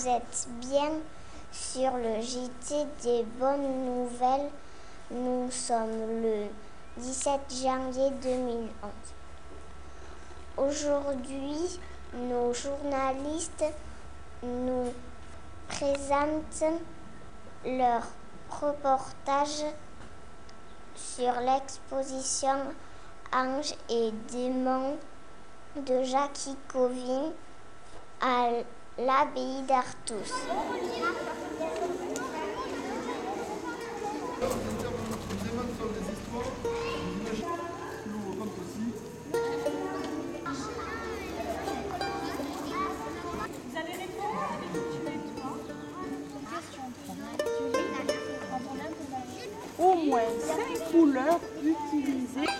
Vous 0.00 0.08
êtes 0.08 0.48
bien 0.62 0.92
sur 1.52 1.90
le 1.98 2.22
JT 2.22 2.86
des 3.02 3.22
bonnes 3.38 3.84
nouvelles. 3.84 4.48
Nous 5.10 5.50
sommes 5.50 6.22
le 6.22 6.46
17 6.96 7.40
janvier 7.62 8.10
2011. 8.22 8.68
Aujourd'hui, 10.56 11.78
nos 12.14 12.54
journalistes 12.54 13.64
nous 14.42 14.90
présentent 15.68 16.80
leur 17.66 18.02
reportage 18.48 19.64
sur 20.94 21.32
l'exposition 21.40 22.56
Anges 23.34 23.74
et 23.90 24.12
démons 24.32 24.96
de 25.76 26.04
Jacques 26.04 26.56
Covin 26.68 27.32
à 28.22 28.48
l'abbaye 29.00 29.62
d'Artus. 29.66 30.32
Vous 43.62 43.76
allez 43.76 43.96
répondre 43.96 44.46
Tu 44.72 44.98
es 45.08 45.18
toi 45.40 45.50
Question 46.50 46.86
3. 49.76 49.86
Au 49.86 49.94
moins 49.94 50.30
5 50.40 50.90
couleurs 50.90 51.40
utilisées. 51.62 52.50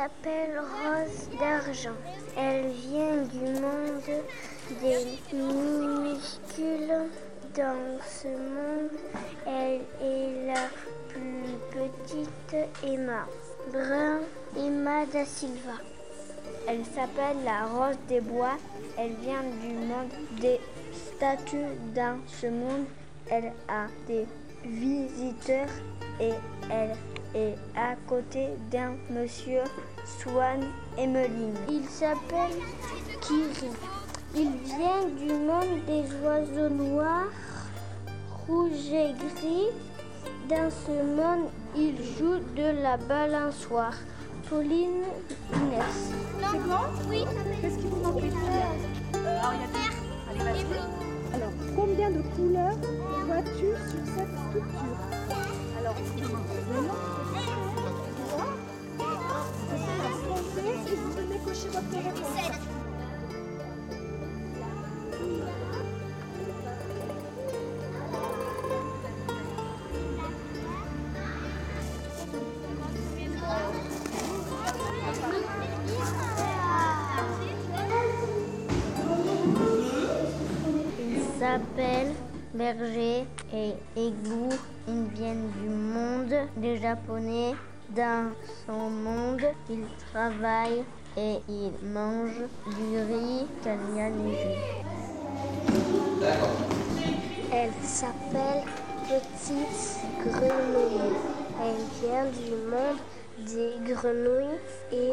S'appelle 0.00 0.58
Rose 0.58 1.28
d'Argent. 1.38 1.98
Elle 2.34 2.70
vient 2.70 3.22
du 3.24 3.60
monde 3.60 4.22
des 4.80 5.36
minuscules. 5.36 7.10
Dans 7.54 7.98
ce 8.06 8.28
monde, 8.28 8.90
elle 9.46 9.80
est 10.00 10.46
la 10.46 10.68
plus 11.08 11.58
petite 11.70 12.68
Emma. 12.82 13.26
Brun 13.72 14.20
Emma 14.56 15.04
da 15.12 15.24
Silva. 15.26 15.76
Elle 16.66 16.84
s'appelle 16.86 17.36
la 17.44 17.66
Rose 17.66 17.98
des 18.08 18.20
Bois. 18.20 18.56
Elle 18.96 19.16
vient 19.16 19.42
du 19.60 19.74
monde 19.74 20.12
des 20.40 20.60
statues. 20.94 21.76
Dans 21.94 22.18
ce 22.26 22.46
monde, 22.46 22.86
elle 23.28 23.52
a 23.68 23.86
des 24.06 24.26
visiteurs 24.64 25.68
et 26.20 26.32
elle 26.70 26.96
est 27.34 27.56
à 27.76 27.94
côté 28.06 28.48
d'un 28.70 28.94
monsieur 29.10 29.62
Swan 30.04 30.64
Emeline. 30.98 31.54
Il 31.68 31.84
s'appelle 31.86 32.56
Kiri. 33.20 33.70
Il 34.34 34.50
vient 34.64 35.06
du 35.18 35.32
monde 35.32 35.84
des 35.86 36.04
oiseaux 36.24 36.68
noirs, 36.68 37.32
rouges 38.46 38.92
et 38.92 39.12
gris. 39.12 39.68
Dans 40.48 40.70
ce 40.70 40.90
monde, 40.90 41.48
il 41.76 41.96
joue 42.18 42.38
de 42.56 42.82
la 42.82 42.96
balançoire. 42.96 43.94
Pauline 44.48 45.04
cocher 61.90 62.02
votre 62.02 62.22
réponse. 62.22 62.60
Il 80.98 81.38
s'appelle 81.38 82.12
Berger 82.54 83.24
et 83.52 83.72
Égout. 83.96 84.50
Ils 84.88 85.04
viennent 85.14 85.50
du 85.62 85.68
monde 85.68 86.34
des 86.56 86.76
Japonais. 86.78 87.54
Dans 87.96 88.30
son 88.66 88.88
monde, 88.88 89.42
ils 89.68 89.84
travaillent 90.12 90.84
et 91.16 91.36
ils 91.48 91.72
mangent 91.88 92.48
du 92.66 92.98
riz 92.98 93.46
il 93.62 94.10
neigé. 94.10 94.56
Elle 97.52 97.72
s'appelle 97.82 98.62
Petite 99.08 100.00
Grenouille. 100.24 101.14
Elle 101.62 101.84
vient 102.00 102.24
du 102.26 102.50
monde 102.70 102.98
des 103.38 103.92
grenouilles 103.92 104.58
et 104.92 105.12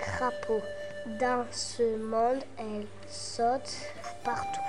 crapauds. 0.00 0.62
Dans 1.20 1.44
ce 1.52 1.96
monde, 1.98 2.42
elle 2.58 2.86
saute 3.08 3.76
partout. 4.24 4.60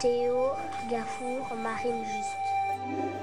Théo, 0.00 0.50
Gafour, 0.90 1.56
Marine 1.56 2.04
Juste. 2.04 3.21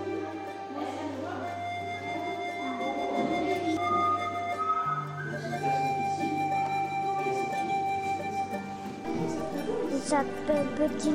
S'appelle 10.09 10.65
Petit 10.75 11.13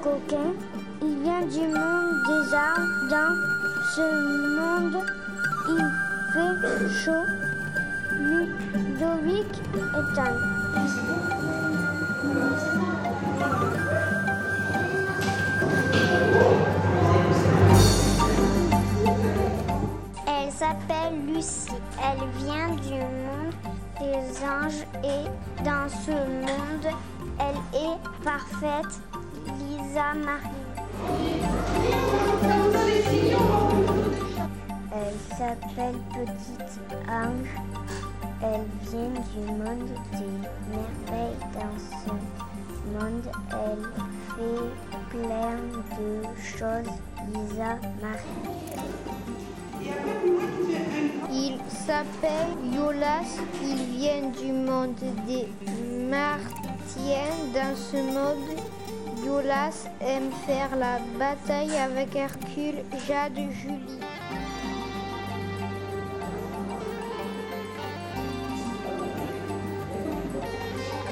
Coquin. 0.00 0.52
Il 1.02 1.22
vient 1.24 1.40
du 1.40 1.66
monde 1.66 2.14
des 2.28 2.54
arbres. 2.54 3.08
Dans 3.10 3.34
ce 3.96 4.06
monde, 4.60 5.02
il 5.68 5.82
fait 6.62 6.88
chaud. 7.04 7.26
Ludovic 8.12 9.52
est 9.74 10.18
un. 10.20 10.34
Elle 20.28 20.52
s'appelle 20.52 21.16
Lucie. 21.26 21.72
Elle 21.98 22.28
vient 22.44 22.70
du 22.76 22.94
monde 22.94 23.54
des 23.98 24.24
anges 24.44 24.86
et 25.02 25.24
dans 25.64 25.88
ce 25.88 26.12
monde, 26.12 26.94
parfaite. 28.24 29.00
Lisa 29.58 30.14
Marie. 30.14 30.60
Elle 34.92 35.18
s'appelle 35.36 35.98
Petite 36.10 36.78
Ange. 37.08 37.54
Elle 38.42 38.66
vient 38.90 39.20
du 39.34 39.42
monde 39.52 39.90
des 40.12 40.34
merveilles. 40.70 41.38
Dans 41.54 41.78
ce 41.78 42.10
monde, 42.92 43.28
elle 43.50 43.84
fait 44.36 44.70
plein 45.10 45.58
de 45.98 46.08
choses. 46.42 46.94
Lisa 47.28 47.72
Marie. 48.00 48.50
Il 51.32 51.58
s'appelle 51.68 52.52
Yolas, 52.72 53.40
il 53.62 53.80
vient 53.96 54.28
du 54.30 54.52
monde 54.52 54.94
des 55.26 55.48
Dans 56.96 57.76
ce 57.76 57.96
monde, 57.96 58.58
Yolas 59.24 59.86
aime 60.00 60.32
faire 60.44 60.74
la 60.74 60.98
bataille 61.18 61.76
avec 61.76 62.16
Hercule, 62.16 62.82
Jade, 63.06 63.36
Julie. 63.36 64.00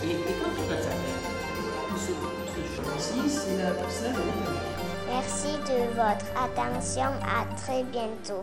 Et, 0.03 0.11
et 0.11 0.17
quand 0.43 0.51
tu 0.51 0.69
vas 0.69 0.77
t'appeler 0.77 1.17
ce, 1.97 2.13
ce 2.55 2.83
choisi, 2.83 3.31
c'est 3.31 3.63
la 3.63 3.71
personne. 3.71 4.17
Merci 5.09 5.53
de 5.59 5.79
votre 5.95 6.27
attention. 6.37 7.13
À 7.23 7.55
très 7.57 7.85
bientôt. 7.85 8.43